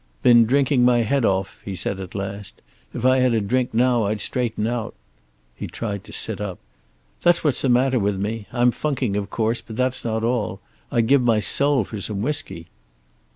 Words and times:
"Been 0.23 0.45
drinking 0.47 0.83
my 0.83 1.03
head 1.03 1.25
off," 1.25 1.61
he 1.63 1.75
said 1.75 1.99
at 1.99 2.15
last. 2.15 2.63
"If 2.91 3.05
I 3.05 3.17
had 3.19 3.35
a 3.35 3.39
drink 3.39 3.71
now 3.71 4.05
I'd 4.05 4.19
straighten 4.19 4.65
out." 4.65 4.95
He 5.53 5.67
tried 5.67 6.03
to 6.05 6.11
sit 6.11 6.41
up. 6.41 6.57
"That's 7.21 7.43
what's 7.43 7.61
the 7.61 7.69
matter 7.69 7.99
with 7.99 8.17
me. 8.19 8.47
I'm 8.51 8.71
funking, 8.71 9.15
of 9.15 9.29
course, 9.29 9.61
but 9.61 9.75
that's 9.75 10.03
not 10.03 10.23
all. 10.23 10.59
I'd 10.91 11.05
give 11.05 11.21
my 11.21 11.39
soul 11.39 11.83
for 11.83 12.01
some 12.01 12.23
whisky."' 12.23 12.65